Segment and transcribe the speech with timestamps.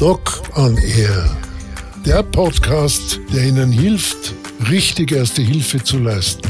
[0.00, 1.36] Doc on Air.
[2.06, 4.32] Der Podcast, der Ihnen hilft,
[4.70, 6.48] richtig erste Hilfe zu leisten.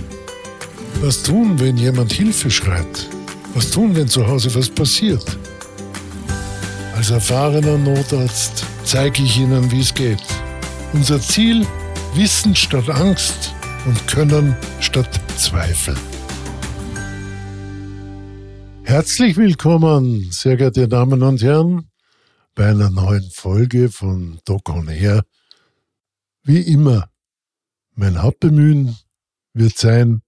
[1.01, 3.09] Was tun, wenn jemand Hilfe schreit?
[3.55, 5.25] Was tun, wenn zu Hause was passiert?
[6.95, 10.23] Als erfahrener Notarzt zeige ich Ihnen, wie es geht.
[10.93, 11.67] Unser Ziel,
[12.15, 13.53] Wissen statt Angst
[13.85, 15.97] und Können statt Zweifel.
[18.85, 21.90] Herzlich willkommen, sehr geehrte Damen und Herren,
[22.55, 25.25] bei einer neuen Folge von Doc on Air.
[26.43, 27.11] Wie immer,
[27.95, 28.97] mein Hauptbemühen
[29.53, 30.23] wird sein,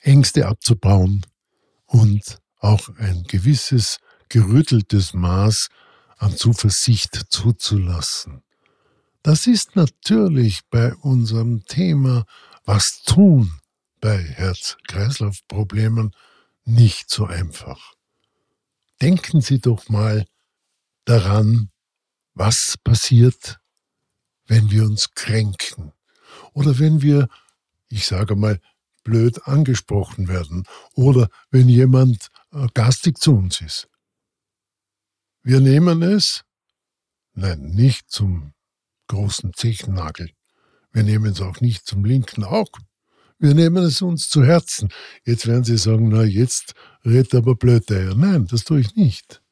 [0.00, 1.24] Ängste abzubauen
[1.86, 3.98] und auch ein gewisses
[4.28, 5.68] gerütteltes Maß
[6.18, 8.42] an Zuversicht zuzulassen.
[9.22, 12.24] Das ist natürlich bei unserem Thema
[12.64, 13.60] Was tun
[14.00, 16.12] bei Herz-Kreislauf-Problemen
[16.64, 17.94] nicht so einfach.
[19.00, 20.26] Denken Sie doch mal
[21.04, 21.70] daran,
[22.34, 23.60] was passiert,
[24.46, 25.92] wenn wir uns kränken
[26.52, 27.28] oder wenn wir,
[27.88, 28.60] ich sage mal,
[29.04, 30.64] blöd angesprochen werden
[30.94, 33.88] oder wenn jemand äh, garstig zu uns ist.
[35.42, 36.44] Wir nehmen es,
[37.34, 38.52] nein, nicht zum
[39.08, 40.30] großen Zechennagel.
[40.92, 42.80] Wir nehmen es auch nicht zum linken Auge.
[43.38, 44.90] Wir nehmen es uns zu Herzen.
[45.24, 48.14] Jetzt werden Sie sagen, na, jetzt redet aber blöd daher.
[48.14, 49.42] Nein, das tue ich nicht.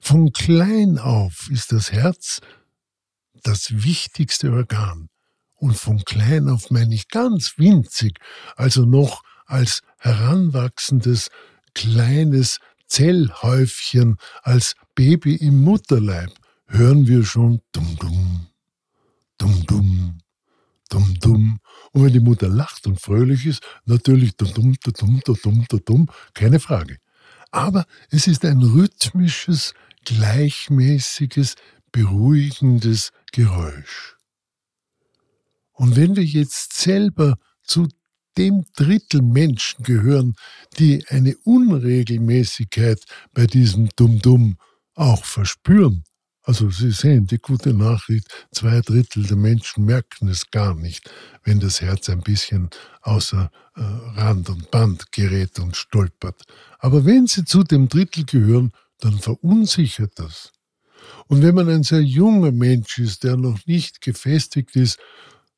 [0.00, 2.40] Von klein auf ist das Herz
[3.42, 5.08] das wichtigste Organ.
[5.54, 8.18] Und von klein auf meine ich ganz winzig,
[8.56, 11.28] also noch als heranwachsendes
[11.74, 16.32] kleines Zellhäufchen, als Baby im Mutterleib,
[16.66, 18.46] hören wir schon dumm, dumm
[21.20, 21.60] dumm.
[21.92, 26.98] Und wenn die Mutter lacht und fröhlich ist, natürlich dumm, dumm dumm, keine Frage.
[27.50, 31.56] Aber es ist ein rhythmisches, gleichmäßiges,
[31.92, 34.16] beruhigendes Geräusch.
[35.72, 37.88] Und wenn wir jetzt selber zu
[38.36, 40.34] dem Drittel Menschen gehören,
[40.78, 43.02] die eine Unregelmäßigkeit
[43.32, 44.56] bei diesem Dumm-Dumm
[44.94, 46.04] auch verspüren,
[46.42, 51.10] also Sie sehen, die gute Nachricht, zwei Drittel der Menschen merken es gar nicht,
[51.44, 52.70] wenn das Herz ein bisschen
[53.02, 56.42] außer äh, Rand und Band gerät und stolpert.
[56.78, 60.52] Aber wenn Sie zu dem Drittel gehören, dann verunsichert das.
[61.26, 64.98] Und wenn man ein sehr junger Mensch ist, der noch nicht gefestigt ist,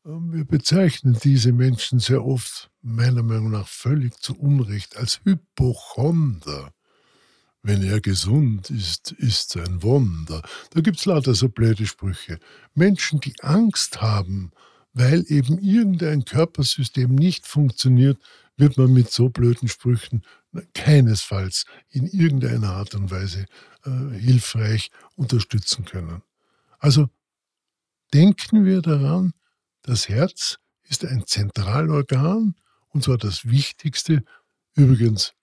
[0.04, 6.72] ähm, wir bezeichnen diese Menschen sehr oft, meiner Meinung nach völlig zu Unrecht, als Hypochonder.
[7.62, 10.42] Wenn er gesund ist, ist ein Wunder.
[10.70, 12.40] Da gibt's lauter so blöde Sprüche.
[12.74, 14.50] Menschen, die Angst haben,
[14.94, 18.20] weil eben irgendein Körpersystem nicht funktioniert,
[18.56, 20.22] wird man mit so blöden Sprüchen
[20.74, 23.46] keinesfalls in irgendeiner Art und Weise
[23.84, 26.22] äh, hilfreich unterstützen können.
[26.78, 27.08] Also
[28.12, 29.32] denken wir daran,
[29.82, 32.54] das Herz ist ein Zentralorgan,
[32.88, 34.24] und zwar das wichtigste,
[34.74, 35.34] übrigens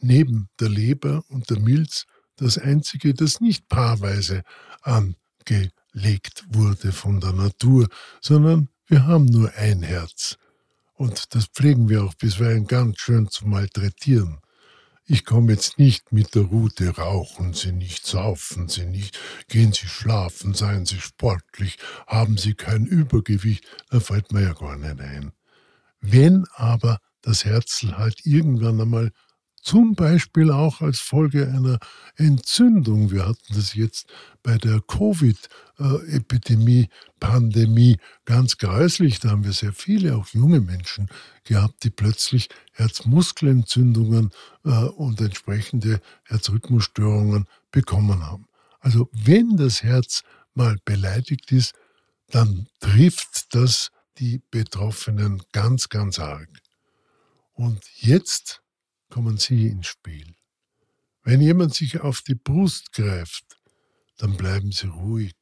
[0.00, 2.06] neben der Leber und der Milz,
[2.36, 4.42] das einzige, das nicht paarweise
[4.82, 7.88] angelegt wurde von der Natur,
[8.20, 10.37] sondern wir haben nur ein Herz.
[10.98, 14.40] Und das pflegen wir auch bisweilen ganz schön zu malträtieren.
[15.06, 19.16] Ich komme jetzt nicht mit der Route, rauchen Sie nicht, saufen Sie nicht,
[19.46, 21.78] gehen Sie schlafen, seien Sie sportlich,
[22.08, 25.30] haben Sie kein Übergewicht, da fällt mir ja gar nicht ein.
[26.00, 29.12] Wenn aber das Herzl halt irgendwann einmal
[29.68, 31.78] zum Beispiel auch als Folge einer
[32.16, 33.10] Entzündung.
[33.10, 34.06] Wir hatten das jetzt
[34.42, 36.88] bei der Covid-Epidemie,
[37.20, 39.20] Pandemie ganz gräuslich.
[39.20, 41.10] Da haben wir sehr viele, auch junge Menschen
[41.44, 44.30] gehabt, die plötzlich Herzmuskelentzündungen
[44.64, 48.46] äh, und entsprechende Herzrhythmusstörungen bekommen haben.
[48.80, 50.22] Also wenn das Herz
[50.54, 51.74] mal beleidigt ist,
[52.30, 56.48] dann trifft das die Betroffenen ganz, ganz arg.
[57.52, 58.62] Und jetzt
[59.08, 60.34] kommen Sie ins Spiel.
[61.22, 63.44] Wenn jemand sich auf die Brust greift,
[64.16, 65.36] dann bleiben Sie ruhig.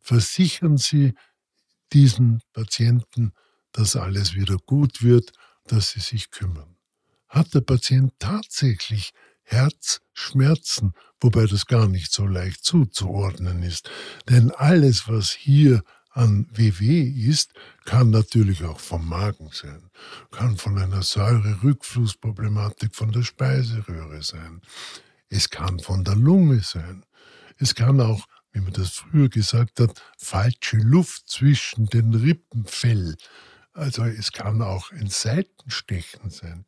[0.00, 1.14] Versichern Sie
[1.92, 3.32] diesen Patienten,
[3.72, 5.32] dass alles wieder gut wird,
[5.64, 6.76] dass Sie sich kümmern.
[7.28, 9.12] Hat der Patient tatsächlich
[9.42, 13.90] Herzschmerzen, wobei das gar nicht so leicht zuzuordnen ist,
[14.28, 15.82] denn alles, was hier
[16.18, 17.52] an WW ist,
[17.84, 19.88] kann natürlich auch vom Magen sein,
[20.32, 24.60] kann von einer Säure-Rückflussproblematik von der Speiseröhre sein.
[25.28, 27.06] Es kann von der Lunge sein.
[27.56, 33.14] Es kann auch, wie man das früher gesagt hat, falsche Luft zwischen den Rippenfell.
[33.72, 36.66] Also es kann auch ein Seitenstechen sein.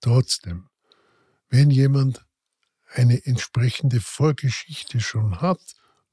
[0.00, 0.68] Trotzdem,
[1.48, 2.26] wenn jemand
[2.92, 5.60] eine entsprechende Vorgeschichte schon hat,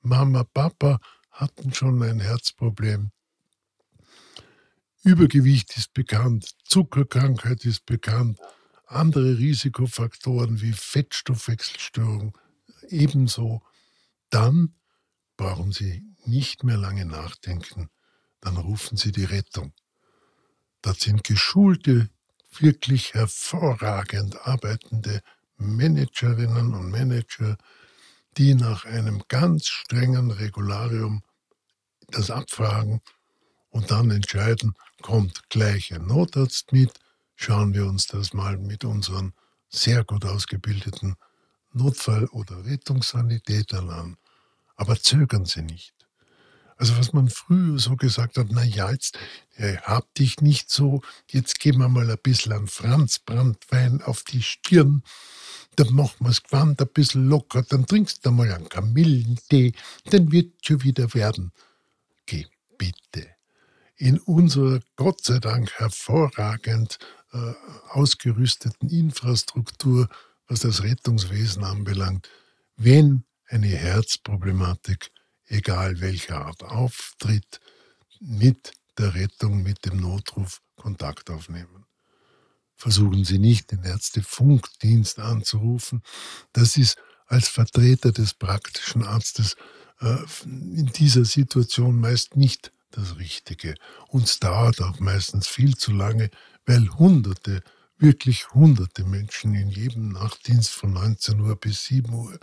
[0.01, 0.99] Mama, Papa
[1.37, 3.11] hatten schon ein Herzproblem.
[5.03, 8.39] Übergewicht ist bekannt, Zuckerkrankheit ist bekannt,
[8.87, 12.37] andere Risikofaktoren wie Fettstoffwechselstörung
[12.89, 13.61] ebenso.
[14.29, 14.75] Dann
[15.37, 17.89] brauchen Sie nicht mehr lange nachdenken,
[18.41, 19.73] dann rufen Sie die Rettung.
[20.81, 22.09] Das sind geschulte,
[22.59, 25.21] wirklich hervorragend arbeitende
[25.57, 27.57] Managerinnen und Manager,
[28.37, 31.23] die nach einem ganz strengen Regularium
[32.07, 33.01] das abfragen
[33.69, 36.93] und dann entscheiden, kommt gleich ein Notarzt mit,
[37.35, 39.33] schauen wir uns das mal mit unseren
[39.69, 41.15] sehr gut ausgebildeten
[41.73, 44.17] Notfall- oder Rettungssanitätern an.
[44.75, 45.93] Aber zögern Sie nicht.
[46.77, 49.17] Also was man früher so gesagt hat, na ja, jetzt
[49.55, 54.21] äh, hab dich nicht so, jetzt geben wir mal ein bisschen an Franz Brandwein auf
[54.23, 55.01] die Stirn,
[55.75, 59.73] dann machen wir es Gewand ein bisschen locker, dann trinkst du mal einen Kamillentee,
[60.05, 61.51] dann wird schon wieder werden.
[62.77, 63.27] Bitte.
[63.95, 66.99] In unserer Gott sei Dank hervorragend
[67.31, 67.53] äh,
[67.89, 70.07] ausgerüsteten Infrastruktur,
[70.47, 72.29] was das Rettungswesen anbelangt,
[72.75, 75.11] wenn eine Herzproblematik
[75.47, 77.59] egal welcher Art, auftritt,
[78.19, 81.85] mit der Rettung, mit dem Notruf Kontakt aufnehmen.
[82.75, 86.03] Versuchen Sie nicht, den Ärztefunkdienst anzurufen.
[86.53, 89.55] Das ist als Vertreter des praktischen Arztes
[90.01, 93.75] in dieser Situation meist nicht das Richtige.
[94.09, 96.29] Uns dauert auch meistens viel zu lange,
[96.65, 97.61] weil Hunderte,
[97.97, 102.37] wirklich Hunderte Menschen in jedem Nachtdienst von 19 Uhr bis 7 Uhr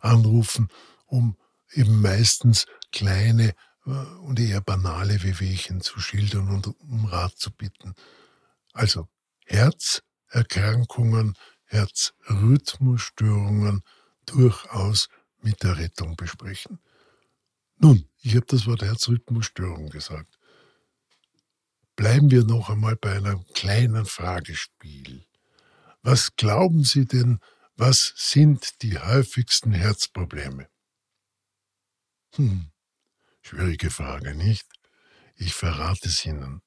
[0.00, 0.68] anrufen,
[1.06, 1.36] um
[1.72, 3.54] eben meistens kleine
[3.86, 7.94] äh, und eher banale Wehwehchen zu schildern und um Rat zu bitten.
[8.72, 9.08] Also
[9.46, 11.34] Herzerkrankungen,
[11.64, 13.82] Herzrhythmusstörungen
[14.26, 15.08] durchaus
[15.40, 16.78] mit der Rettung besprechen.
[17.82, 20.38] Nun, ich habe das Wort Herzrhythmusstörung gesagt.
[21.96, 25.26] Bleiben wir noch einmal bei einem kleinen Fragespiel.
[26.02, 27.40] Was glauben Sie denn,
[27.74, 30.68] was sind die häufigsten Herzprobleme?
[32.36, 32.70] Hm,
[33.42, 34.66] schwierige Frage, nicht?
[35.34, 36.62] Ich verrate es Ihnen.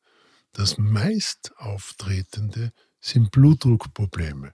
[0.52, 4.52] Das meist auftretende sind Blutdruckprobleme.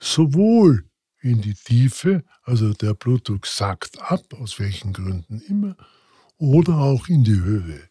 [0.00, 0.86] Sowohl
[1.24, 5.74] in die Tiefe, also der Blutdruck sackt ab, aus welchen Gründen immer,
[6.36, 7.88] oder auch in die Höhe.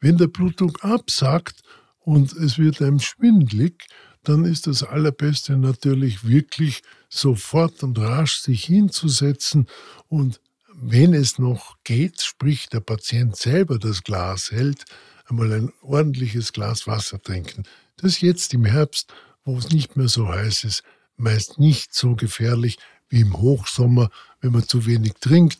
[0.00, 1.60] Wenn der Blutdruck absackt
[2.00, 3.86] und es wird einem schwindlig,
[4.24, 9.66] dann ist das Allerbeste natürlich wirklich sofort und rasch sich hinzusetzen
[10.08, 10.40] und
[10.80, 14.84] wenn es noch geht, sprich der Patient selber das Glas hält,
[15.26, 17.64] einmal ein ordentliches Glas Wasser trinken.
[17.96, 19.12] Das jetzt im Herbst,
[19.44, 20.82] wo es nicht mehr so heiß ist,
[21.18, 22.78] meist nicht so gefährlich
[23.08, 24.10] wie im Hochsommer,
[24.40, 25.58] wenn man zu wenig trinkt.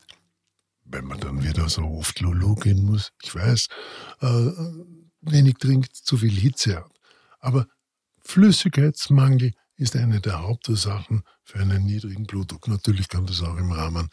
[0.85, 3.69] Wenn man dann wieder so oft Lulu gehen muss, ich weiß,
[4.21, 4.51] äh,
[5.21, 6.93] wenig trinkt, zu viel Hitze hat.
[7.41, 7.67] Aber
[8.21, 12.69] Flüssigkeitsmangel ist eine der Hauptursachen für einen niedrigen Blutdruck.
[12.69, 14.09] Natürlich kann das auch im Rahmen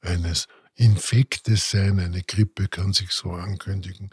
[0.00, 4.10] eines Infektes sein, eine Grippe kann sich so ankündigen.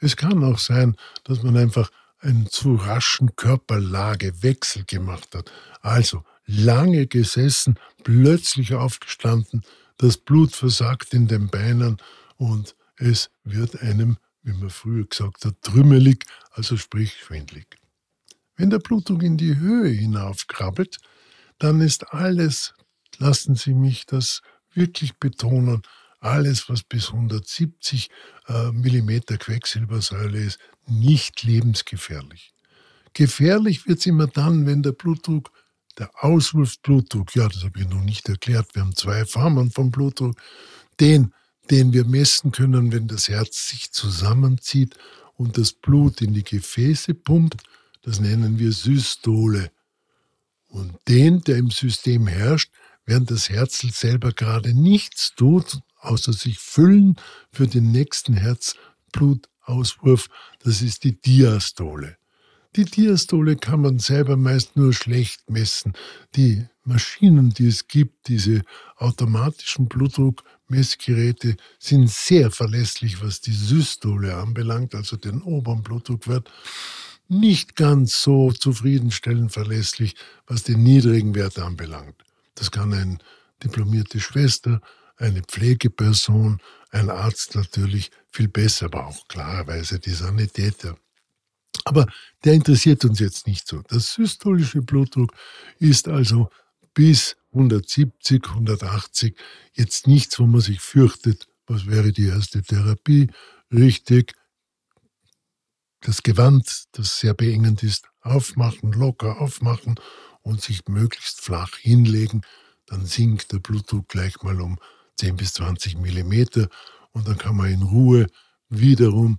[0.00, 5.50] Es kann auch sein, dass man einfach einen zu raschen Körperlagewechsel gemacht hat.
[5.80, 9.62] Also lange gesessen, plötzlich aufgestanden,
[9.98, 11.98] das Blut versagt in den Beinen
[12.36, 17.78] und es wird einem, wie man früher gesagt hat, trümmelig, also sprich schwindlig.
[18.56, 20.98] Wenn der Blutdruck in die Höhe hinaufkrabbelt,
[21.58, 22.74] dann ist alles,
[23.18, 25.82] lassen Sie mich das wirklich betonen,
[26.20, 28.10] alles, was bis 170
[28.48, 32.52] äh, Millimeter Quecksilbersäule ist, nicht lebensgefährlich.
[33.14, 35.50] Gefährlich wird es immer dann, wenn der Blutdruck,
[35.98, 40.36] der Auswurfblutdruck, ja, das habe ich noch nicht erklärt, wir haben zwei Formen von Blutdruck,
[40.98, 41.32] den,
[41.70, 44.96] den wir messen können, wenn das Herz sich zusammenzieht
[45.34, 47.62] und das Blut in die Gefäße pumpt,
[48.02, 49.70] das nennen wir Systole.
[50.68, 52.70] Und den, der im System herrscht,
[53.04, 57.16] während das Herzl selber gerade nichts tut, außer sich füllen
[57.50, 60.28] für den nächsten Herzblutauswurf,
[60.60, 62.19] das ist die Diastole.
[62.76, 65.92] Die Diastole kann man selber meist nur schlecht messen.
[66.36, 68.62] Die Maschinen, die es gibt, diese
[68.96, 76.48] automatischen Blutdruckmessgeräte, sind sehr verlässlich, was die Systole anbelangt, also den oberen Blutdruckwert.
[77.26, 80.14] Nicht ganz so zufriedenstellend verlässlich,
[80.46, 82.24] was den niedrigen Wert anbelangt.
[82.54, 83.18] Das kann eine
[83.64, 84.80] diplomierte Schwester,
[85.16, 86.60] eine Pflegeperson,
[86.90, 90.96] ein Arzt natürlich viel besser, aber auch klarerweise die Sanitäter.
[91.84, 92.06] Aber
[92.44, 93.82] der interessiert uns jetzt nicht so.
[93.82, 95.32] Der systolische Blutdruck
[95.78, 96.50] ist also
[96.94, 99.36] bis 170, 180
[99.72, 103.30] jetzt nichts, wo man sich fürchtet, Was wäre die erste Therapie?
[103.72, 104.34] Richtig,
[106.00, 109.94] das Gewand, das sehr beengend ist, aufmachen, locker aufmachen
[110.42, 112.42] und sich möglichst flach hinlegen.
[112.86, 114.78] Dann sinkt der Blutdruck gleich mal um
[115.16, 116.68] 10 bis 20 Millimeter
[117.12, 118.26] und dann kann man in Ruhe
[118.68, 119.38] wiederum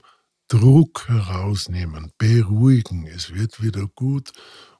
[0.51, 3.07] Druck herausnehmen, beruhigen.
[3.07, 4.31] Es wird wieder gut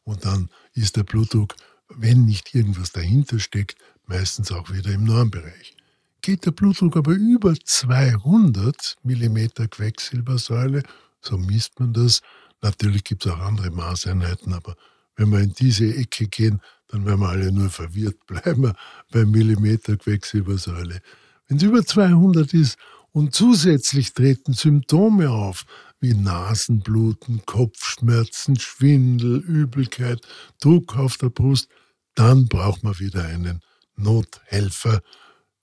[0.04, 1.56] und dann ist der Blutdruck,
[1.88, 3.76] wenn nicht irgendwas dahinter steckt,
[4.06, 5.78] meistens auch wieder im Normbereich.
[6.22, 9.38] Geht der Blutdruck aber über 200 mm
[9.70, 10.84] Quecksilbersäule,
[11.22, 12.20] so misst man das.
[12.62, 14.76] Natürlich gibt es auch andere Maßeinheiten, aber
[15.16, 16.60] wenn wir in diese Ecke gehen,
[16.90, 18.18] dann werden wir alle nur verwirrt.
[18.26, 18.74] Bleiben
[19.12, 21.00] bei Millimeter Quecksilbersäule.
[21.48, 22.78] Wenn es über 200 ist
[23.12, 25.66] und zusätzlich treten Symptome auf,
[26.00, 30.22] wie Nasenbluten, Kopfschmerzen, Schwindel, Übelkeit,
[30.60, 31.70] Druck auf der Brust,
[32.16, 33.62] dann braucht man wieder einen
[33.96, 35.02] Nothelfer,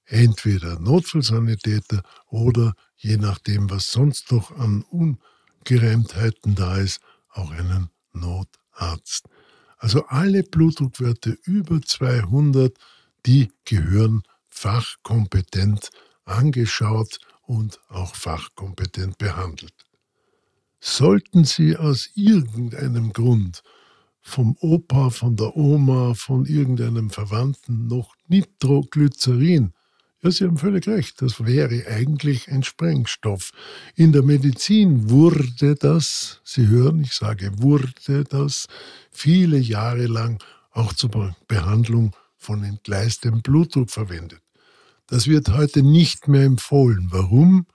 [0.05, 7.00] entweder Notfallsanitäter oder je nachdem, was sonst noch an Ungereimtheiten da ist,
[7.31, 9.26] auch einen Notarzt.
[9.76, 12.76] Also alle Blutdruckwerte über 200,
[13.26, 15.90] die gehören fachkompetent
[16.25, 19.75] angeschaut und auch fachkompetent behandelt.
[20.81, 23.62] Sollten Sie aus irgendeinem Grund
[24.21, 29.73] vom Opa, von der Oma, von irgendeinem Verwandten noch Nitroglycerin
[30.21, 31.23] ja, Sie haben völlig recht.
[31.23, 33.52] Das wäre eigentlich ein Sprengstoff.
[33.95, 38.67] In der Medizin wurde das, Sie hören, ich sage wurde das,
[39.12, 44.43] viele Jahre lang auch zur Behandlung von entgleistem Blutdruck verwendet.
[45.09, 47.09] Das wird heute nicht mehr empfohlen.
[47.11, 47.67] Warum?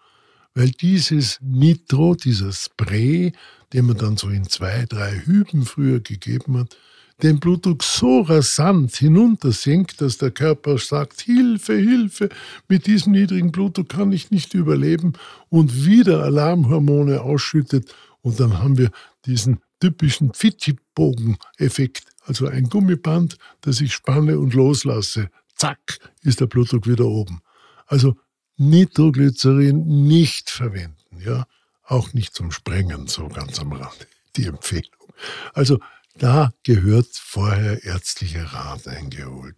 [0.54, 3.34] Weil dieses Nitro, dieser Spray,
[3.74, 6.78] den man dann so in zwei, drei Hüben früher gegeben hat,
[7.24, 12.30] den Blutdruck so rasant hinuntersinkt, dass der Körper sagt, Hilfe, Hilfe,
[12.68, 15.13] mit diesem niedrigen Blutdruck kann ich nicht überleben
[15.50, 18.92] und wieder Alarmhormone ausschüttet und dann haben wir
[19.25, 25.30] diesen typischen Fidschi-Bogen-Effekt, also ein Gummiband, das ich spanne und loslasse.
[25.63, 27.41] Zack, ist der Blutdruck wieder oben.
[27.86, 28.17] Also
[28.58, 31.46] Nitroglycerin nicht verwenden, ja,
[31.84, 34.05] auch nicht zum Sprengen, so ganz am Rande,
[34.36, 35.13] die Empfehlung.
[35.53, 35.79] Also
[36.17, 39.55] da gehört vorher ärztlicher Rat eingeholt.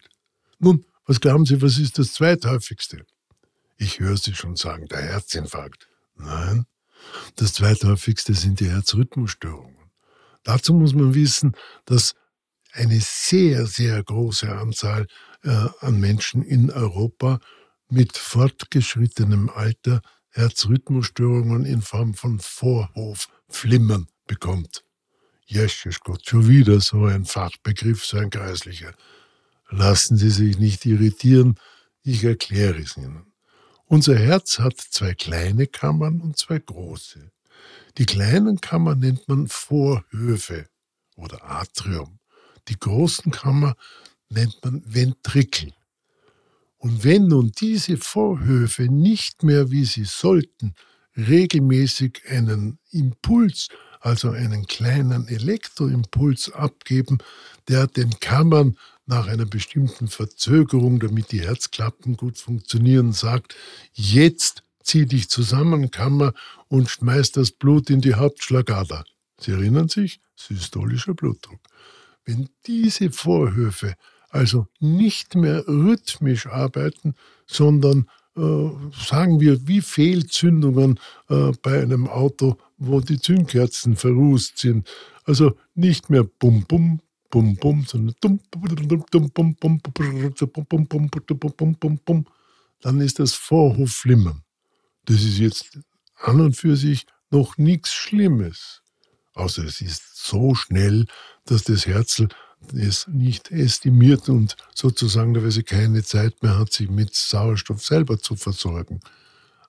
[0.59, 3.03] Nun, was glauben Sie, was ist das zweithäufigste?
[3.77, 5.89] Ich höre Sie schon sagen, der Herzinfarkt.
[6.17, 6.67] Nein,
[7.37, 9.89] das zweithäufigste sind die Herzrhythmusstörungen.
[10.43, 12.13] Dazu muss man wissen, dass
[12.73, 15.07] eine sehr, sehr große Anzahl
[15.45, 17.39] an Menschen in Europa
[17.89, 24.83] mit fortgeschrittenem Alter Herzrhythmusstörungen in Form von Vorhofflimmern bekommt.
[25.45, 28.93] Jesus Gott, schon wieder so ein Fachbegriff, so ein kreislicher.
[29.69, 31.59] Lassen Sie sich nicht irritieren,
[32.03, 33.31] ich erkläre es Ihnen.
[33.85, 37.31] Unser Herz hat zwei kleine Kammern und zwei große.
[37.97, 40.67] Die kleinen Kammern nennt man Vorhöfe
[41.15, 42.19] oder Atrium.
[42.67, 43.75] Die großen Kammer
[44.35, 45.73] nennt man Ventrikel.
[46.77, 50.75] Und wenn nun diese Vorhöfe nicht mehr, wie sie sollten,
[51.17, 53.69] regelmäßig einen Impuls
[54.05, 57.17] also einen kleinen Elektroimpuls abgeben,
[57.67, 58.77] der den Kammern
[59.07, 63.55] nach einer bestimmten Verzögerung, damit die Herzklappen gut funktionieren, sagt,
[63.93, 66.33] jetzt zieh dich zusammen, Kammer,
[66.67, 69.05] und schmeiß das Blut in die Hauptschlagader.
[69.39, 70.19] Sie erinnern sich?
[70.35, 71.61] Systolischer Blutdruck.
[72.25, 73.95] Wenn diese Vorhöfe
[74.35, 77.15] also nicht mehr rhythmisch arbeiten,
[77.47, 80.99] sondern äh, sagen wir, wie Fehlzündungen
[81.29, 84.89] äh, bei einem Auto, wo die Zündkerzen verrußt sind.
[85.23, 86.99] Also nicht mehr bum bum
[87.29, 89.79] bum bum, sondern dum bum bum bum
[91.09, 91.09] bum
[91.55, 92.25] bum bum bum.
[92.81, 94.43] Dann ist das Vorhofflimmern.
[95.05, 95.79] Das ist jetzt
[96.17, 98.81] an und für sich noch nichts Schlimmes.
[99.33, 101.05] Außer es ist so schnell,
[101.45, 102.27] dass das Herzl
[102.73, 108.19] es nicht estimiert und sozusagen, weil sie keine Zeit mehr hat, sich mit Sauerstoff selber
[108.19, 108.99] zu versorgen.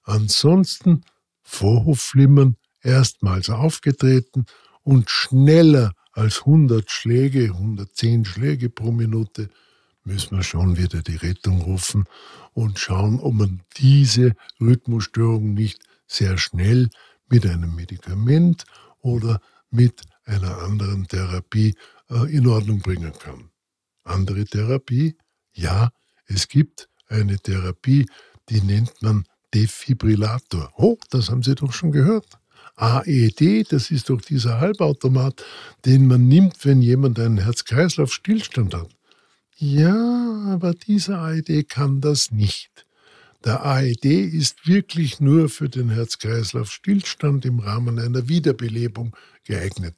[0.04, 1.04] Ansonsten
[1.42, 4.46] Vorhofflimmern erstmals aufgetreten
[4.82, 9.48] und schneller als 100 Schläge, 110 Schläge pro Minute,
[10.04, 12.04] müssen wir schon wieder die Rettung rufen
[12.54, 16.88] und schauen, ob man diese Rhythmusstörung nicht sehr schnell
[17.28, 18.64] mit einem Medikament
[19.00, 21.74] oder mit einer anderen Therapie
[22.08, 23.50] in Ordnung bringen kann.
[24.04, 25.16] Andere Therapie?
[25.52, 25.90] Ja,
[26.26, 28.06] es gibt eine Therapie,
[28.48, 30.72] die nennt man Defibrillator.
[30.76, 32.38] Oh, das haben Sie doch schon gehört.
[32.76, 35.44] AED, das ist doch dieser Halbautomat,
[35.84, 38.90] den man nimmt, wenn jemand einen Herz-Kreislauf-Stillstand hat.
[39.56, 42.86] Ja, aber dieser AED kann das nicht.
[43.44, 49.94] Der AED ist wirklich nur für den Herz-Kreislauf-Stillstand im Rahmen einer Wiederbelebung geeignet.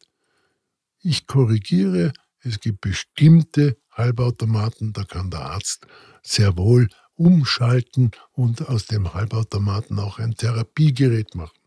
[1.01, 5.87] Ich korrigiere, es gibt bestimmte Halbautomaten, da kann der Arzt
[6.23, 11.59] sehr wohl umschalten und aus dem Halbautomaten auch ein Therapiegerät machen.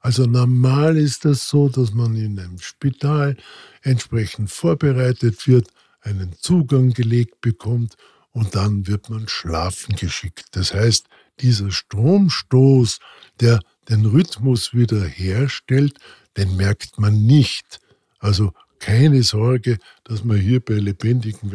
[0.00, 3.36] Also normal ist das so, dass man in einem Spital
[3.82, 5.68] entsprechend vorbereitet wird,
[6.00, 7.94] einen Zugang gelegt bekommt
[8.32, 10.46] und dann wird man schlafen geschickt.
[10.52, 11.06] Das heißt,
[11.40, 12.98] dieser Stromstoß,
[13.40, 15.98] der den Rhythmus wieder herstellt,
[16.36, 17.80] den merkt man nicht.
[18.22, 21.50] Also keine Sorge, dass man hier bei lebendigem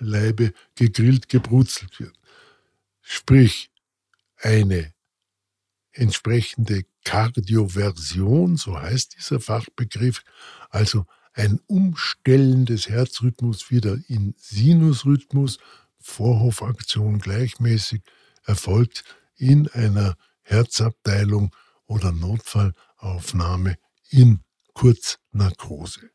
[0.00, 2.16] Leibe gegrillt, gebrutzelt wird.
[3.00, 3.70] Sprich,
[4.36, 4.92] eine
[5.92, 10.22] entsprechende Kardioversion, so heißt dieser Fachbegriff,
[10.68, 15.58] also ein Umstellen des Herzrhythmus wieder in Sinusrhythmus,
[16.00, 18.02] Vorhofaktion gleichmäßig,
[18.44, 19.04] erfolgt
[19.36, 21.54] in einer Herzabteilung
[21.86, 23.76] oder Notfallaufnahme
[24.10, 24.40] in
[24.80, 26.08] Kurznarkose.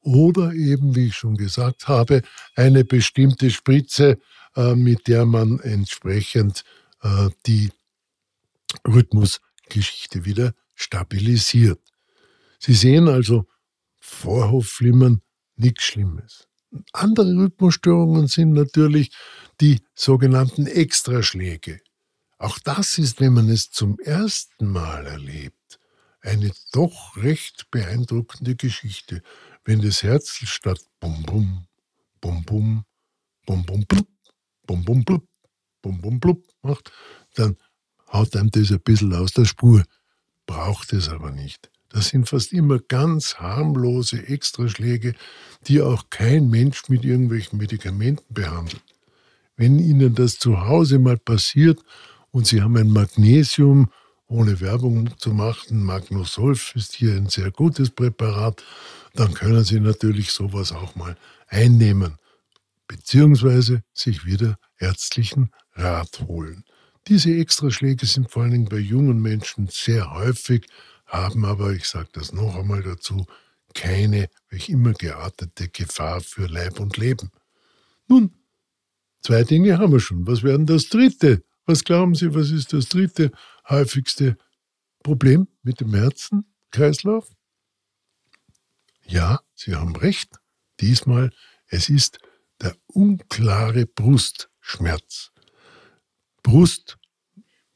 [0.00, 2.22] Oder eben, wie ich schon gesagt habe,
[2.56, 4.18] eine bestimmte Spritze,
[4.56, 6.64] äh, mit der man entsprechend
[7.02, 7.70] äh, die
[8.84, 11.80] Rhythmusgeschichte wieder stabilisiert.
[12.58, 13.46] Sie sehen also,
[14.00, 15.20] Vorhofflimmern,
[15.54, 16.48] nichts Schlimmes.
[16.92, 19.12] Andere Rhythmusstörungen sind natürlich
[19.60, 21.80] die sogenannten Extraschläge.
[22.38, 25.57] Auch das ist, wenn man es zum ersten Mal erlebt,
[26.20, 29.22] eine doch recht beeindruckende Geschichte.
[29.64, 31.66] Wenn das Herz statt bum bum,
[32.20, 32.84] bum bum,
[33.46, 34.08] bum bum blub,
[34.66, 35.26] bum bum blub,
[35.82, 36.92] bum bum blub macht,
[37.34, 37.56] dann
[38.12, 39.84] haut einem das ein bisschen aus der Spur,
[40.46, 41.70] braucht es aber nicht.
[41.90, 45.14] Das sind fast immer ganz harmlose Extraschläge,
[45.66, 48.82] die auch kein Mensch mit irgendwelchen Medikamenten behandelt.
[49.56, 51.80] Wenn Ihnen das zu Hause mal passiert
[52.30, 53.90] und Sie haben ein Magnesium,
[54.28, 58.62] ohne Werbung zu machen, Magnosolf ist hier ein sehr gutes Präparat,
[59.14, 61.16] dann können Sie natürlich sowas auch mal
[61.48, 62.18] einnehmen,
[62.86, 66.64] beziehungsweise sich wieder ärztlichen Rat holen.
[67.08, 70.66] Diese Extraschläge sind vor allen Dingen bei jungen Menschen sehr häufig,
[71.06, 73.26] haben aber, ich sage das noch einmal dazu,
[73.74, 77.30] keine, welch immer geartete Gefahr für Leib und Leben.
[78.08, 78.32] Nun,
[79.22, 80.26] zwei Dinge haben wir schon.
[80.26, 81.42] Was wäre denn das dritte?
[81.64, 83.30] Was glauben Sie, was ist das dritte
[83.68, 84.36] häufigste
[85.02, 87.30] Problem mit dem Herzenkreislauf?
[89.04, 90.38] Ja, Sie haben recht.
[90.80, 91.32] Diesmal,
[91.66, 92.18] es ist
[92.60, 95.30] der unklare Brustschmerz.
[96.42, 96.98] Brust,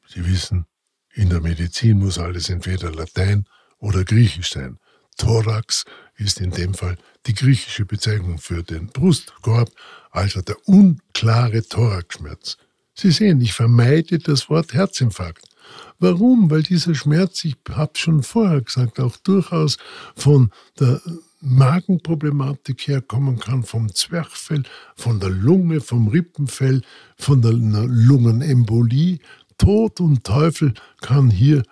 [0.06, 0.66] Sie wissen,
[1.14, 3.46] in der Medizin muss alles entweder Latein
[3.78, 4.78] oder Griechisch sein.
[5.16, 5.84] Thorax
[6.16, 9.70] ist in dem Fall die griechische Bezeichnung für den Brustkorb,
[10.10, 12.56] also der unklare Thoraxschmerz.
[12.94, 15.51] Sie sehen, ich vermeide das Wort Herzinfarkt.
[15.98, 16.50] Warum?
[16.50, 19.78] Weil dieser Schmerz, ich habe schon vorher gesagt, auch durchaus
[20.16, 21.00] von der
[21.40, 24.62] Magenproblematik herkommen kann, vom Zwerchfell,
[24.96, 26.82] von der Lunge, vom Rippenfell,
[27.16, 29.18] von der Lungenembolie.
[29.58, 31.62] Tod und Teufel kann hier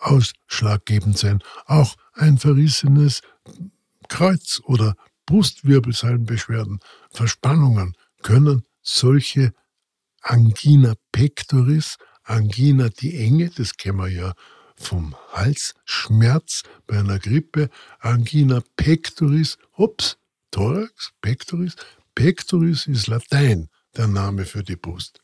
[0.00, 1.40] ausschlaggebend sein.
[1.66, 3.22] Auch ein verrissenes
[4.08, 4.94] Kreuz oder
[5.26, 9.52] Brustwirbelsäulenbeschwerden, Verspannungen können solche
[10.22, 11.96] Angina pectoris,
[12.30, 14.34] Angina die Enge, das kennen wir ja
[14.76, 20.16] vom Halsschmerz bei einer Grippe, Angina pectoris, ups,
[20.52, 21.74] Thorax, pectoris.
[22.14, 25.18] Pectoris ist Latein, der Name für die Brust.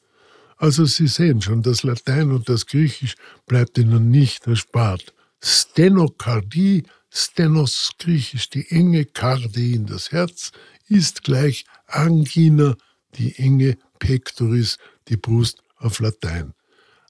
[0.57, 3.15] Also Sie sehen schon, das Latein und das Griechisch
[3.47, 5.15] bleibt Ihnen nicht erspart.
[5.41, 10.51] Stenokardie, Stenos griechisch die enge, Kardie in das Herz,
[10.89, 12.77] ist gleich Angina,
[13.15, 16.53] die enge Pectoris, die Brust auf Latein.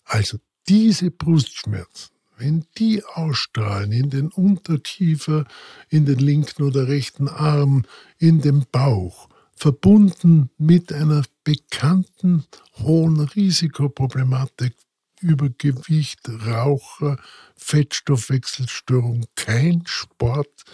[0.07, 0.38] Also
[0.69, 5.45] diese Brustschmerzen, wenn die ausstrahlen in den Unterkiefer,
[5.88, 7.85] in den linken oder rechten Arm,
[8.19, 12.45] in den Bauch, verbunden mit einer bekannten
[12.79, 14.75] hohen Risikoproblematik,
[15.21, 17.19] Übergewicht, Raucher,
[17.57, 20.64] Fettstoffwechselstörung, kein Sport,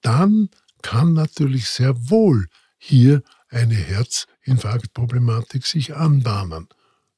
[0.00, 0.48] dann
[0.80, 2.46] kann natürlich sehr wohl
[2.78, 6.68] hier eine Herzinfarktproblematik sich anbahnen.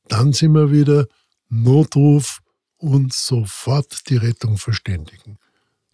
[0.09, 1.07] Dann sind wir wieder
[1.55, 2.41] Notruf
[2.79, 5.39] und sofort die Rettung verständigen.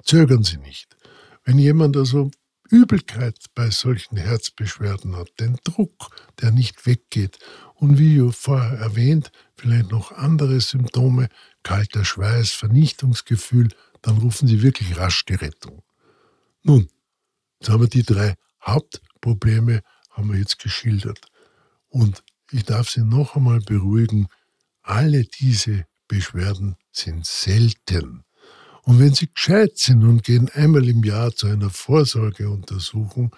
[0.04, 0.96] Zögern Sie nicht.
[1.42, 2.30] Wenn jemand also
[2.70, 7.40] Übelkeit bei solchen Herzbeschwerden hat, den Druck, der nicht weggeht
[7.74, 11.28] und wie vorher erwähnt, vielleicht noch andere Symptome,
[11.64, 13.68] kalter Schweiß, Vernichtungsgefühl,
[14.00, 15.82] dann rufen Sie wirklich rasch die Rettung.
[16.62, 16.88] Nun,
[17.58, 21.26] jetzt haben wir die drei Hauptprobleme haben wir jetzt geschildert.
[21.88, 24.28] Und ich darf Sie noch einmal beruhigen,
[24.88, 28.24] Alle diese Beschwerden sind selten.
[28.84, 33.36] Und wenn Sie gescheit sind und gehen einmal im Jahr zu einer Vorsorgeuntersuchung,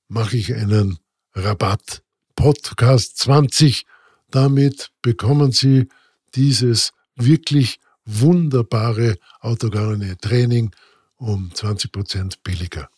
[0.08, 0.98] mache ich einen
[1.34, 2.03] Rabatt.
[2.36, 3.86] Podcast 20
[4.34, 5.88] damit bekommen Sie
[6.34, 10.74] dieses wirklich wunderbare autogene Training
[11.16, 12.90] um 20% billiger.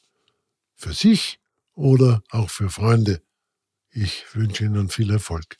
[0.75, 1.39] Für sich
[1.75, 3.21] oder auch für Freunde.
[3.91, 5.59] Ich wünsche Ihnen viel Erfolg.